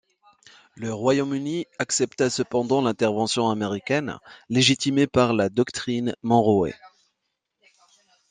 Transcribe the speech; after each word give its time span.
Le 0.77 0.91
Royaume-Uni 0.91 1.67
accepta 1.77 2.31
cependant 2.31 2.81
l'intervention 2.81 3.51
américaine, 3.51 4.17
légitimée 4.49 5.05
par 5.05 5.31
la 5.31 5.49
doctrine 5.49 6.15
Monroe. 6.23 6.71